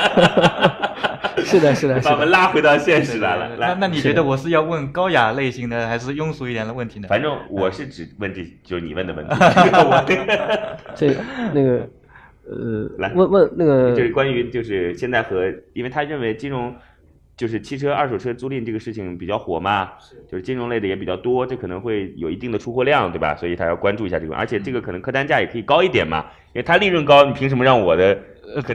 [1.44, 3.56] 是的，是的， 把我们拉回到现实来了。
[3.56, 7.08] 来，那你觉得我是要问高雅类型的，还是庸俗一点的问题呢？
[7.08, 9.34] 反正我是只问这，就是你问的问题。
[10.94, 11.14] 这
[11.52, 11.88] 那个
[12.46, 16.74] 呃，来问问那个，就是关于就是现在和，因为他认为金融。
[17.42, 19.90] 就是汽车二手车租赁这个事情比较火嘛，
[20.30, 23.34] 就是金融类的也比较多，这可能会有一定的出货量，对吧？
[23.34, 26.24] 所以他要关注一下这个，而且这个可能客单价也可以高一点嘛，
[26.54, 28.16] 因为他利润高，你凭什么让我的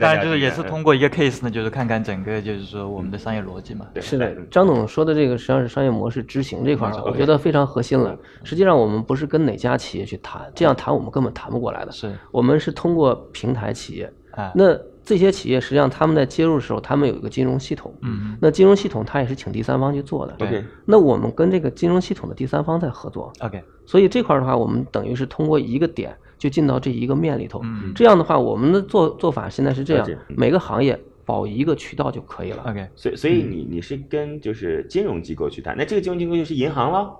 [0.02, 3.88] 当然就是也是通过一个 case 呢，就是看看整个就是说我们的商业逻辑嘛。
[4.02, 8.20] 是的，张总说的这个实际上是商业模式执行这块儿，我觉得非常核心了。
[8.44, 11.92] 实际上我们不是跟哪家企业去谈，这样谈我们根本谈不过来的。
[11.94, 20.34] 是我们是通过平台企业，啊那这些企业实际上他们在接入的时候，他们有一个金融系统，嗯，那金融系统它也是请第三方去做的。
[20.38, 23.32] 对，那我们跟这个金融系统的第三方在合作。
[23.40, 26.16] OK，所以这块儿的话，我们等于是通过一个点。
[26.38, 32.62] 就进到这一个面里头，嗯，这样的话，我们的做做法现在是这样，每个行业保一个渠道就可以了。
[32.68, 37.12] OK，所以所以你你是跟就是金融机构去谈，那这个金融机构就是银行了？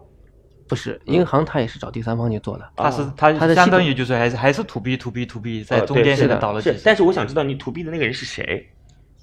[0.68, 6.62] 不是，银行它也是找第三方去做的，它是它它相当于就是还是还是 to B to B to B 在中间现在倒了。
[6.62, 8.68] 是，但是我想知道你 to B 的那个人是谁？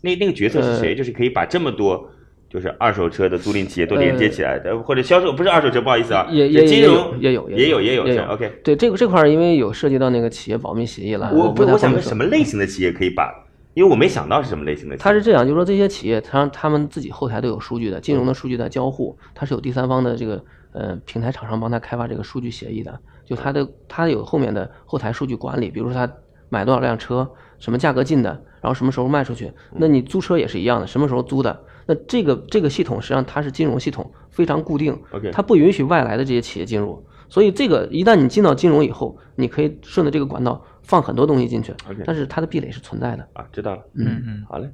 [0.01, 0.95] 那那个角色是谁？
[0.95, 2.11] 就是可以把这么多。
[2.47, 8.23] 就是二手车的租赁企业都连接起来的，或者销售不是二手车，不好意思啊，也也金融也有也有也有也有。
[8.27, 11.33] OK，对这个这块儿，因为有涉及到那个企业保密协议了。
[11.35, 13.44] 我不我想问什么类型的企业可以把？
[13.75, 14.97] 因为我没想到是什么类型的。
[14.97, 26.11] 它是这样，就是说这些企业，它他们自己后台都有数据的，金融的数据在交互，它是有第三方的这个呃平台厂商帮他开发这个数据协议的，就它的它有后面的后台数据管理，比如说他
[26.49, 31.65] 买多少辆车，什么价格进的，然后什么时候卖出去，那你租车也是一样的，什么时候租的。
[31.87, 34.99] 那这个这个系统实际上它是金融系统，非常固定，
[35.33, 37.05] 它不允许外来的这些企业进入。
[37.29, 41.75] 所以这个一旦你进到金融以后，你可以顺着这个管道放很多东西进去。
[42.05, 43.83] 但是它的壁垒是存在的啊，知道了。
[43.95, 44.71] 嗯嗯，好嘞。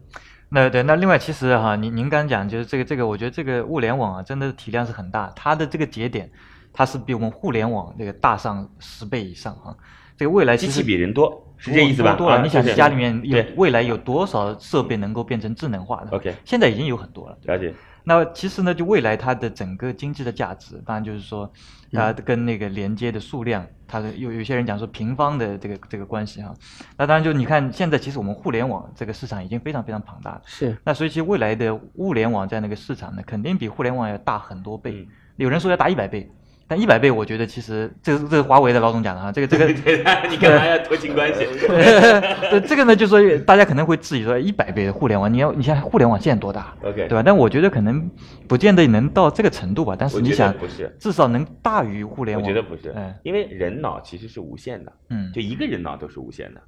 [0.51, 6.31] 那对，那另外其实哈，您您刚讲就是这个这个，我觉得这个物联网啊，真的体量是很大，它的这个节点，
[6.73, 9.75] 它是比我们互联网这个大上十倍以上啊。
[10.16, 11.46] 这个未来机器比人多。
[11.57, 12.14] 是这意思吧？
[12.14, 17.37] 多了，你想家里面有未来有多少设备能够变成智能化的？OK，现在已经有很多了。
[17.42, 17.75] 了解。
[18.05, 21.51] 那其实呢，就未来它的整个经济的价值，当然就是说
[21.93, 26.55] 它跟那个连接的数量，它的有有些人讲说平方的这个这个关系哈。
[26.97, 30.43] 那当然就你看现在其实我们互联网这个市场已经非常非常庞大了。
[30.47, 30.77] 是。
[30.85, 35.07] 那所以其实未来的物联网在那个市场呢，肯定比互联网要大很多倍。
[35.37, 36.31] 有人说要大一百倍。
[36.71, 39.67] 但一百倍，我觉得其实这个这是华为的老总讲的哈，这个这个
[40.31, 41.45] 你干嘛要脱亲关系？
[42.65, 47.25] 这个呢，就说大家可能会质疑说，一百倍的互联网，你要你像互联网现在多大？OK，对吧？
[47.25, 48.09] 但我觉得可能
[48.47, 49.97] 不见得能到这个程度吧。
[49.99, 52.49] 但是你想，不是，至少能大于互联网。
[52.49, 56.61] 我觉得不是，因为人脑其实是无限的，嗯，就一个人脑都是无限的，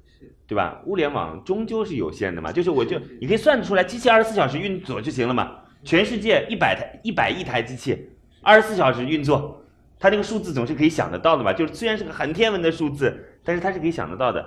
[0.45, 0.81] 对吧？
[0.85, 5.49] 物联网终究是有限的嘛，就是我就你可以算得出来，机器二十四小时运作就行了嘛。
[5.85, 8.09] 全世界一百台一百亿台机器，
[8.41, 9.62] 二十四小时运作。
[10.03, 11.53] 他这个数字总是可以想得到的吧？
[11.53, 14.45] 就是虽然是个很天文的数字，但是他是可以想得到的。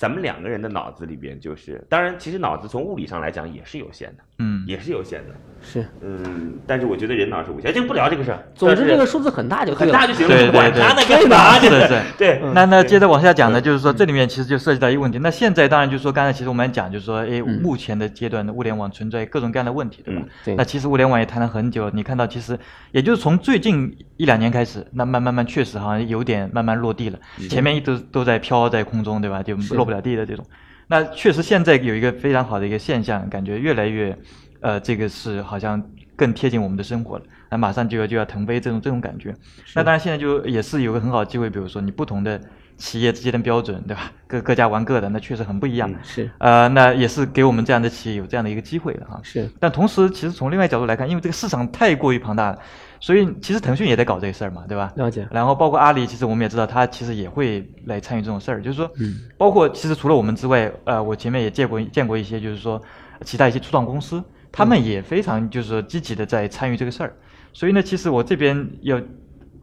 [0.00, 8.42] 咱们两个人的脑子里边，就是当然，其实脑子从物理上来讲也是有限的，嗯，也是有限的，是，嗯，但是我觉得人脑是无限，就不聊这个事儿。
[8.54, 11.58] 总之，这个数字很大就很大就行了，对对对，干嘛？
[11.60, 12.40] 对对对。
[12.54, 15.18] 那那接着往下讲呢，就是说这里面其实就涉及到一个问题。
[15.18, 20.22] 那现在当然就是说，刚才其实我们讲就是说，哎，目前的阶段的物联网存在各种各样的问题，对吧？
[20.46, 20.54] 对。
[20.54, 22.58] 那其实物联网也谈了很久，你看到其实
[22.92, 27.18] 也就是从最近一两年开始，那慢慢慢确实好像有点慢慢落地了，
[27.50, 29.42] 前面一直都在飘在空中，对吧？
[29.42, 30.46] 就落不了地的这种。
[30.86, 34.16] 那确实，现在有一个非常好的一个现象，感觉越来越，
[34.60, 35.82] 呃，这个是好像
[36.16, 37.24] 更贴近我们的生活了。
[37.50, 39.34] 那马上就要就要腾飞这种这种感觉。
[39.74, 42.40] 那当然，现在就也是有个很好的机会，比如说你不同的
[42.80, 44.10] 企业之间的标准，对吧？
[44.26, 45.94] 各各家玩各的，那确实很不一样。
[46.02, 46.28] 是。
[46.38, 49.20] 呃，那也是给我们这样的企业有这样的一个机会的哈。
[49.22, 49.48] 是。
[49.60, 52.58] 但同时，其实从另外角度来看，因为这个市场太过于庞大了。
[53.02, 54.92] 所以其实腾讯也在搞这个事儿嘛，对吧？
[54.96, 55.26] 了解。
[55.30, 58.62] 然后包括阿里，其实我们也知道，他其实也会来参与这种事儿。
[58.62, 62.80] 就是说，嗯包括其实除了我们之外，呃，我前面也见过见过一些，就是说
[63.24, 67.14] 其他一些初创公司，他们也非常就是说积极的在参与这个事儿。
[67.52, 69.00] 所以呢，其实我这边要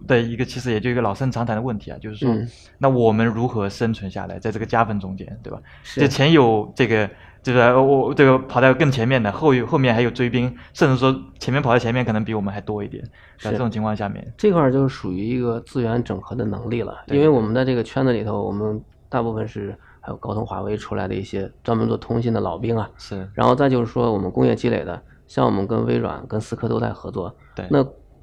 [0.05, 2.35] 的一个，其实也就一个老生常谈的问题啊，就是说，
[2.77, 5.59] 那我们如何生存下来，在这个加分中间，对吧？
[5.95, 6.07] 就。
[6.07, 7.09] 前有这个。
[7.43, 13.01] 就是我这个跑在更前面的，后后面还有追兵，甚至说前面跑在前面可能比我们还多一点。
[13.39, 16.97] 在这种情况下面，这块就是属于一个资源整合的能力了。
[17.05, 22.89] 因为我们在这个圈子里头，我们大部分是还有高通、华为出来的一些专门做通信的老兵啊。
[22.97, 23.29] 是。
[23.33, 27.33] 然后再就是说我们工业积累的，像我们跟微软、跟思科都在合作。
[27.55, 27.65] 对。
[27.69, 27.81] 那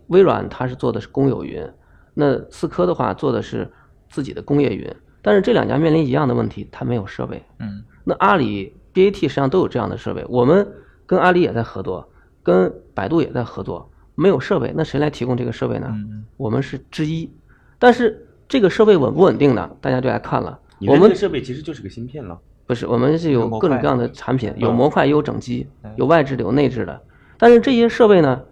[0.09, 1.67] 微软它是做的是公有云，
[2.14, 3.71] 那思科的话做的是
[4.09, 4.95] 自己的工业云。
[5.23, 7.43] 但是这两家面临一样的问题，它没有设备。
[7.59, 7.85] 嗯。
[8.05, 8.77] 那阿里。
[8.95, 10.64] BAT 实际上都有这样的设备，我们
[11.05, 12.09] 跟阿里也在合作，
[12.45, 13.90] 跟百度也在合作。
[14.14, 15.93] 没有设备，那谁来提供这个设备呢？
[16.37, 17.29] 我们是之一，
[17.81, 19.69] 但是这个设备稳不稳定呢？
[19.81, 20.57] 大家就来看了。
[20.87, 22.38] 我们设备其实就是个芯片了。
[22.69, 27.02] 不是，我们是有各种各样的产品，有模块，也有整机，有外置的，有内置的。
[27.37, 28.42] 但是这些设备呢，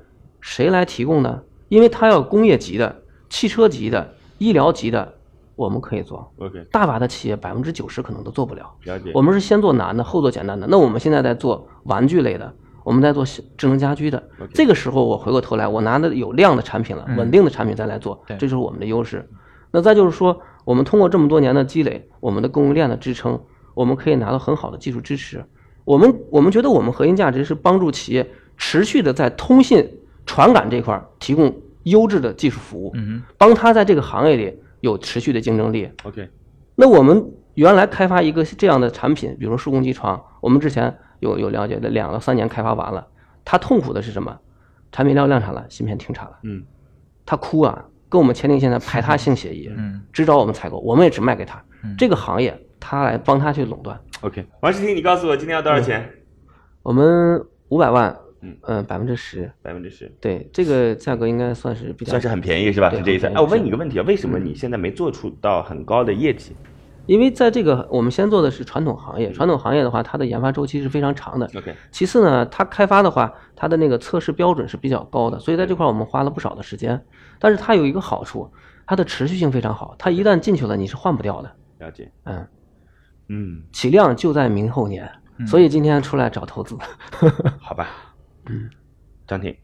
[0.43, 1.41] 谁来提供呢？
[1.69, 5.15] 因为它要工业级的、汽车级的、医疗级的，
[5.57, 6.31] 我们可以做。
[6.39, 8.71] OK，大把的企业百分之九十可能都做不了。
[8.85, 9.11] 了解。
[9.15, 10.67] 我们是先做难的，后做简单的。
[10.69, 12.53] 那我们现在在做玩具类的，
[12.85, 14.23] 我们在做智能家居的。
[14.53, 19.27] 这个时候我回过头来，我拿的有量的产品了，稳定的产品再来做，这就是我们的优势。
[19.71, 23.41] 那再就是说，我们通过这么多年的积累，我们的供应链的支撑，
[23.73, 25.43] 我们可以拿到很好的技术支持。
[25.85, 31.55] 我们我们觉得我们核心价值是帮助企业持续的在通信传感这块提供
[31.85, 35.91] 优质的技术服务，嗯帮他在这个行业里有持续的竞争力。
[36.05, 36.29] OK，
[36.77, 43.07] 那我们原来开发一个这样的产品，比如说数控机床，我们之前有有了解的，两到三年开发完了，
[43.45, 44.39] 他痛苦的是什么？
[44.91, 46.63] 产品量量产了，芯片停产了，嗯，
[47.25, 51.95] 他哭啊，跟我们签订现在排他性协议，嗯，只找我们采购，我们也只卖给他，嗯。
[51.97, 53.99] 这个行业他来帮他去垄断。
[54.21, 56.09] OK，王世婷，你告诉我今天要多少钱？
[56.83, 62.91] 我们五百万，嗯嗯，百分之十，百分之十，对，这个价格应该算是比较算是很便宜是吧？
[62.91, 63.27] 是这意思。
[63.29, 66.55] 哎，我问你个问题啊，为什么你现在没做出到很高的业绩
[67.07, 71.51] 因为在这个我们先做的是传统行业，传统行业的话，它的研发周期是非常长的。
[71.57, 77.05] ？OK，其次呢，它开发的话，它的那个测试标准是比较高的，所以在这块儿我们花了不少的时间。
[77.41, 78.49] 但是它有一个好处，
[78.87, 81.53] 它的持续性非常好，它一旦进去了，你是换不掉的。
[81.79, 82.09] 了解。
[82.25, 82.47] 嗯，
[83.29, 85.11] 嗯，起量就在明后年，
[85.45, 86.77] 所以今天出来找投资。
[87.61, 87.89] 好吧。
[88.47, 88.69] 嗯，
[89.27, 89.55] 张婷，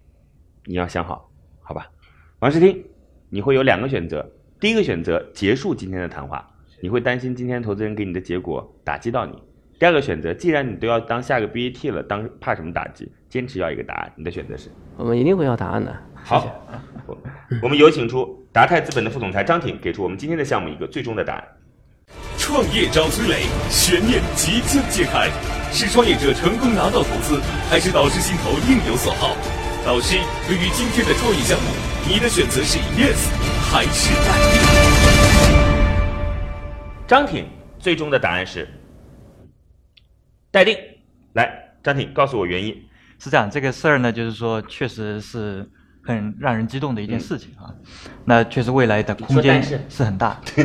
[0.65, 1.31] 你要想好，
[1.63, 1.91] 好吧？
[2.39, 2.85] 王世听，
[3.29, 4.29] 你会有两个选择。
[4.61, 6.49] 第一个选择结束今天的谈话，
[6.81, 9.43] 你会担心今天投资人给你的结果打击到你。
[9.79, 13.11] 第二个选择，既然你都要当下个 BAT 了，当怕什么打击？
[13.29, 14.71] 坚持要一个答案，你的选择是？
[14.97, 15.95] 我们一定会要答案的。
[16.15, 16.65] 好，
[17.07, 17.17] 我
[17.63, 21.49] 我们有请出达泰资本的副总裁张挺，给出我们今天的项目一个最终的答案。
[22.49, 25.31] 创业找崔磊，悬念即将揭开，
[25.71, 27.39] 是创业者成功拿到投资，
[27.69, 29.37] 还是导师心头另有所好？
[29.85, 31.69] 导师，对于今天的创业项目，
[32.09, 33.29] 你的选择是 yes
[33.71, 34.63] 还是待定？
[37.07, 37.47] 张挺
[37.79, 38.67] 最终的答案是
[40.51, 40.75] 待定。
[41.35, 42.75] 来，张挺，告诉我原因。
[43.19, 45.69] 是这样，这个事儿呢，就是说，确实是
[46.15, 47.73] 很让人激动的一件事情啊。
[48.25, 50.41] 那确实未来的空间是是很大，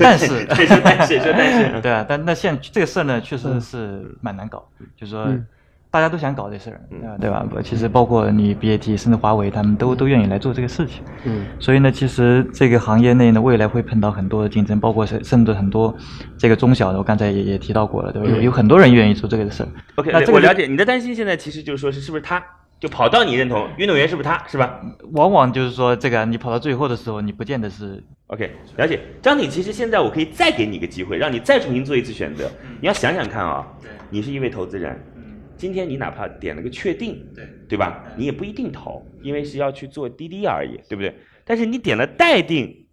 [0.00, 5.24] 但是，但是说但是 对啊，但那现这个事儿呢，确实是蛮难搞，就是说。
[5.24, 5.46] 嗯
[5.90, 6.78] 大家都想搞这事儿，
[7.18, 7.46] 对吧？
[7.48, 7.62] 对吧？
[7.64, 11.02] 其实包括你 BAT，甚至华为，他们都都愿意来做这个事情。
[11.24, 15.96] 嗯，所以呢，其实这个行业内呢，未来会碰到很多的竞争，包括甚甚至很多
[16.36, 18.28] 这个中小的，我刚才也也提到过了，对吧？
[18.28, 19.68] 有有很多人愿意做这个事儿。
[19.94, 21.14] OK，那这个我了解你的担心。
[21.14, 22.38] 现在其实就是说是是不是他
[22.80, 24.80] 就跑到你认同运动员是不是他是吧
[25.12, 29.00] 往往就是说，这个你跑到最后的时候，你不见得是？OK，了解。
[29.20, 32.50] 张挺，其实现在我可以再给你一个机会，让你再重新做一次选择。
[32.80, 33.66] 你要想想看啊、
[34.10, 34.96] 你是一位投资人，
[35.56, 38.04] 今天你哪怕点了个确定，对对吧？
[38.16, 41.12] 你也不一定投，因为是要去做滴滴而已，对不对？
[41.44, 42.86] 但是你点了待定，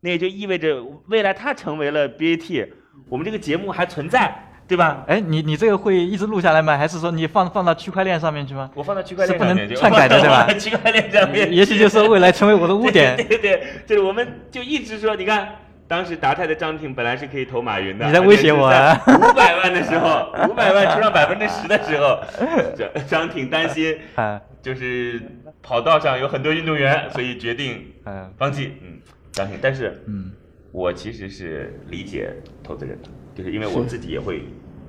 [0.00, 2.68] 那也就意味着未来他成为了 BAT，
[3.10, 5.04] 我们这个节目还存在，对吧？
[5.06, 6.76] 哎，你你这个会一直录下来吗？
[6.76, 8.70] 还是说你放放到区块链上面去吗？
[8.74, 13.16] 我放到区块链是不能篡改的 对吧区块链上面，也许就是未来成为我的污点。
[13.16, 15.48] 对对对，就是我们就一直说，你看。
[15.88, 22.18] 当时达泰的张挺本来是可以投马云的，你在威胁我啊五百万的时候，五百万出让百分之十的时候，
[22.76, 25.22] 张张挺担心，啊，就是
[25.62, 28.72] 跑道上有很多运动员，所以决定嗯放弃。
[28.82, 28.98] 嗯，
[29.30, 30.32] 张挺，但是嗯
[30.72, 32.30] 我其实是理解
[32.64, 34.42] 投资人的，就是因为我自己也会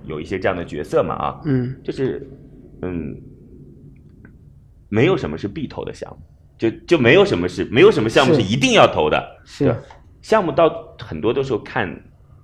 [0.06, 1.76] 有一些这样的角色嘛啊，嗯。
[1.84, 2.28] 就是
[2.82, 3.16] 嗯，
[4.90, 6.26] 没有什么是必投的项目，
[6.58, 8.42] 就就没有什么是没有什么项目是。
[8.42, 9.76] 是一定要投的，是。
[10.22, 11.88] 项目到很多的时候看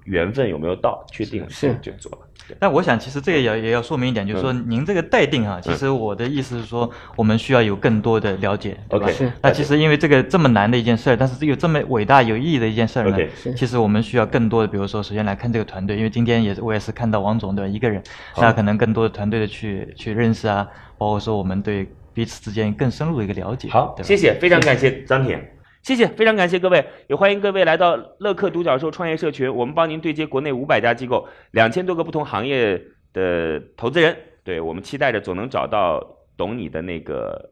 [0.05, 1.73] 缘分有没有到，确定了是。
[1.81, 2.27] 就做了。
[2.47, 9.07] 对但我想，其实这个也也要说明一点，就是说您这个待定啊，其实我的意思是说，我们需要有更多的了解，对吧？
[9.41, 13.17] 那其实因为这个这么难的一件事儿，但是有这么伟大有意义的一件事儿呢
[13.55, 18.01] 其实我们需要更多的，比如说，首先来看这个团队，因为今天也是我也是看到王总对吧，一个人，
[18.37, 20.67] 那可能更多的团队的去去认识啊，
[20.97, 23.69] 包括说我们对彼此之间更深入的一个了解。
[23.69, 32.81] 好，谢谢，非常感谢张铁，谢谢，非常感谢各位，也欢迎各位来到乐客独角兽创业社群，我们帮您对接国内五百家机构，两千多个不同行业
[33.11, 35.99] 的投资人，对我们期待着总能找到
[36.37, 37.51] 懂你的那个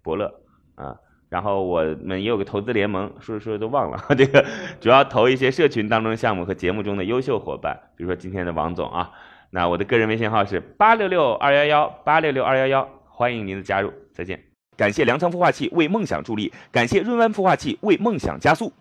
[0.00, 0.32] 伯乐
[0.76, 0.96] 啊。
[1.28, 4.44] 然后我们也有个投资联盟，说着说着都忘了， 这个
[4.80, 9.10] 主要投一些社群当中的项目和节目中的优秀伙伴，比如说今天的王总啊。
[9.50, 14.51] 那我的个人微信号是八六六二幺幺八六六二幺幺，欢迎您的加入，再见。
[14.82, 18.72] 感谢粮仓孵化器为梦想助力，感谢润湾孵化器为梦想加速。